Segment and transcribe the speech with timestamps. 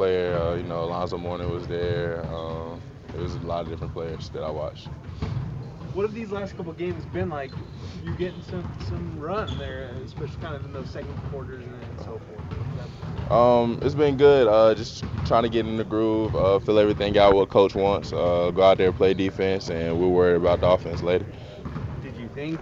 [0.00, 0.34] player.
[0.34, 2.24] Uh, you know, Alonzo Mourning was there.
[2.34, 2.80] Um,
[3.12, 4.88] there was a lot of different players that I watched.
[5.92, 7.52] What have these last couple games been like?
[8.02, 12.18] You getting some some run there, especially kind of in those second quarters and so
[12.18, 13.30] forth.
[13.30, 14.48] Um, it's been good.
[14.48, 18.12] Uh, just trying to get in the groove, uh, fill everything out what coach wants.
[18.12, 21.26] Uh, go out there, play defense, and we'll worry about the offense later.
[22.02, 22.60] Did you think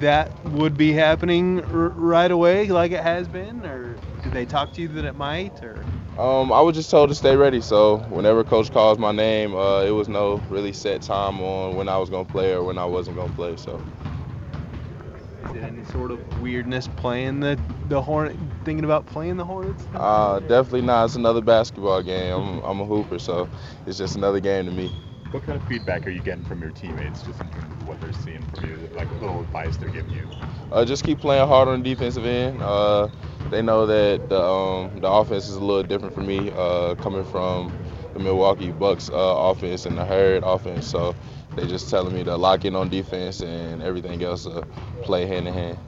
[0.00, 4.72] that would be happening r- right away, like it has been, or did they talk
[4.74, 5.86] to you that it might, or?
[6.18, 7.60] Um, I was just told to stay ready.
[7.60, 11.88] So whenever coach calls my name, uh, it was no really set time on when
[11.88, 13.56] I was gonna play or when I wasn't gonna play.
[13.56, 13.80] So.
[15.50, 17.58] Is it any sort of weirdness playing the
[17.88, 19.84] the Hornet, thinking about playing the Hornets?
[19.94, 21.06] Uh, definitely not.
[21.06, 22.34] It's another basketball game.
[22.34, 23.48] I'm, I'm a hooper, so
[23.86, 24.88] it's just another game to me.
[25.30, 28.00] What kind of feedback are you getting from your teammates, just in terms of what
[28.00, 30.28] they're seeing from you, like little advice they're giving you?
[30.70, 32.60] Uh, just keep playing hard on the defensive end.
[32.60, 33.08] Uh,
[33.50, 37.24] they know that the um, the offense is a little different for me, uh, coming
[37.24, 37.72] from
[38.12, 40.86] the Milwaukee Bucks uh, offense and the Herd offense.
[40.86, 41.14] So
[41.56, 44.64] they just telling me to lock in on defense and everything else uh,
[45.02, 45.78] play hand in hand.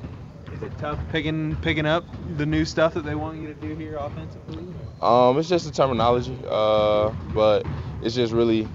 [0.53, 2.05] Is it tough picking picking up
[2.37, 4.67] the new stuff that they want you to do here offensively?
[5.01, 7.67] Um, it's just the terminology, uh, but
[8.03, 8.69] it's just really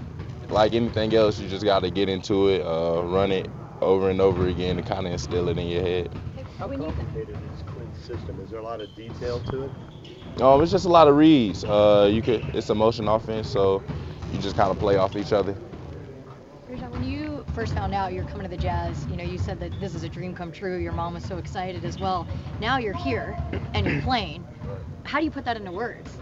[0.48, 1.38] like anything else.
[1.38, 3.48] You just got to get into it, uh, run it
[3.80, 6.10] over and over again, to kind of instill it in your head.
[6.58, 8.40] How complicated is Quin's system?
[8.44, 9.70] Is there a lot of detail to it?
[10.40, 11.64] Um, it's just a lot of reads.
[11.64, 13.82] Uh, you could, it's a motion offense, so
[14.32, 15.54] you just kind of play off each other.
[16.90, 19.78] When you first found out you're coming to the Jazz, you know, you said that
[19.80, 20.78] this is a dream come true.
[20.78, 22.26] Your mom was so excited as well.
[22.60, 23.36] Now you're here
[23.74, 24.46] and you're playing.
[25.04, 26.18] How do you put that into words?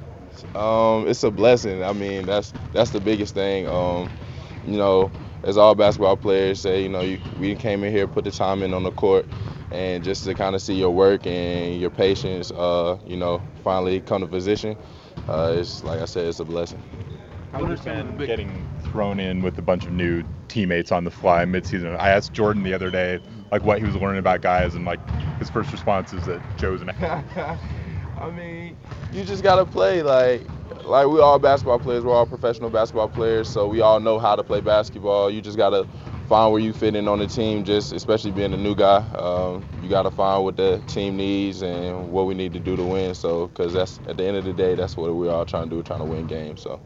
[0.54, 1.82] Um, it's a blessing.
[1.82, 3.66] I mean, that's that's the biggest thing.
[3.68, 4.10] Um,
[4.66, 5.10] you know,
[5.44, 8.62] as all basketball players say, you know, you, we came in here, put the time
[8.62, 9.26] in on the court,
[9.70, 14.00] and just to kind of see your work and your patience, uh, you know, finally
[14.00, 14.76] come to position.
[15.28, 16.82] Uh, it's like I said, it's a blessing.
[17.52, 21.10] How has it been getting thrown in with a bunch of new teammates on the
[21.10, 21.98] fly midseason?
[21.98, 25.00] I asked Jordan the other day, like what he was learning about guys, and like
[25.38, 26.90] his first response is that Joe's an.
[28.18, 28.76] I mean,
[29.12, 30.42] you just gotta play like
[30.84, 32.04] like we all basketball players.
[32.04, 35.30] We're all professional basketball players, so we all know how to play basketball.
[35.30, 35.86] You just gotta
[36.26, 37.64] find where you fit in on the team.
[37.64, 42.10] Just especially being a new guy, um, you gotta find what the team needs and
[42.10, 43.14] what we need to do to win.
[43.14, 45.76] So, because that's at the end of the day, that's what we're all trying to
[45.76, 46.62] do, trying to win games.
[46.62, 46.80] So.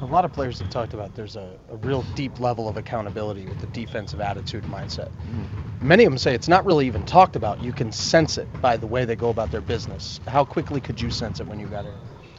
[0.00, 3.46] A lot of players have talked about there's a, a real deep level of accountability
[3.46, 5.10] with the defensive attitude mindset.
[5.10, 5.86] Mm-hmm.
[5.86, 7.62] Many of them say it's not really even talked about.
[7.62, 10.20] You can sense it by the way they go about their business.
[10.26, 11.92] How quickly could you sense it when you got in?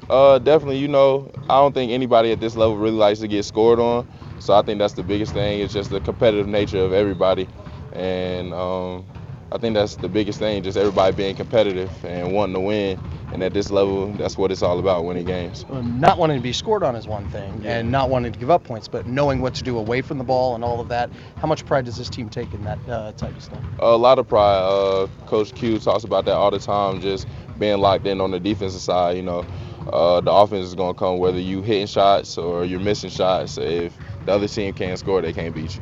[0.10, 0.78] Uh, definitely.
[0.78, 4.08] You know, I don't think anybody at this level really likes to get scored on.
[4.40, 5.62] So I think that's the biggest thing.
[5.62, 7.48] It's just the competitive nature of everybody,
[7.94, 9.06] and um,
[9.54, 10.64] I think that's the biggest thing.
[10.64, 13.00] Just everybody being competitive and wanting to win.
[13.32, 15.66] And at this level, that's what it's all about, winning games.
[15.72, 17.78] Not wanting to be scored on is one thing, yeah.
[17.78, 20.24] and not wanting to give up points, but knowing what to do away from the
[20.24, 21.10] ball and all of that.
[21.38, 23.60] How much pride does this team take in that uh, type of stuff?
[23.80, 24.60] A lot of pride.
[24.60, 27.28] Uh, Coach Q talks about that all the time, just
[27.58, 29.18] being locked in on the defensive side.
[29.18, 29.46] You know,
[29.92, 33.58] uh, the offense is going to come whether you hitting shots or you're missing shots.
[33.58, 35.82] If the other team can't score, they can't beat you.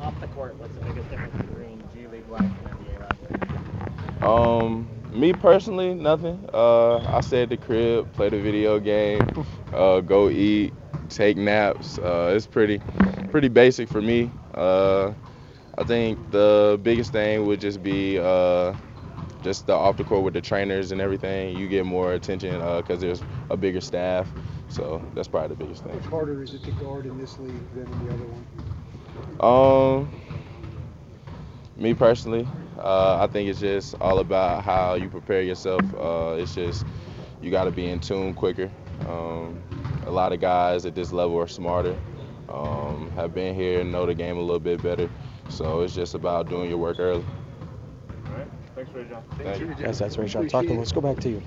[0.00, 4.22] Off the court, what's the biggest difference between G League life and NBA life?
[4.22, 6.48] Um, me personally, nothing.
[6.52, 9.20] Uh, I stay at the crib, play the video game,
[9.72, 10.72] uh, go eat,
[11.08, 11.98] take naps.
[11.98, 12.80] Uh, it's pretty,
[13.30, 14.30] pretty basic for me.
[14.54, 15.12] Uh,
[15.78, 18.74] I think the biggest thing would just be uh,
[19.42, 21.56] just the off the court with the trainers and everything.
[21.56, 24.28] You get more attention because there's a bigger staff.
[24.68, 25.98] So that's probably the biggest thing.
[26.00, 28.46] How harder is it to guard in this league than in the other one?
[29.40, 30.10] Um,
[31.76, 32.48] me personally,
[32.78, 35.82] uh, I think it's just all about how you prepare yourself.
[35.94, 36.84] Uh, it's just
[37.40, 38.70] you got to be in tune quicker.
[39.08, 39.62] Um,
[40.06, 41.96] a lot of guys at this level are smarter,
[42.48, 45.08] um, have been here and know the game a little bit better.
[45.48, 47.24] So it's just about doing your work early.
[48.76, 48.92] All right.
[49.38, 49.80] Thanks, Rayjon.
[49.80, 50.50] Yes, that's Rayjon.
[50.50, 50.66] Talk.
[50.68, 51.42] Let's go back to you.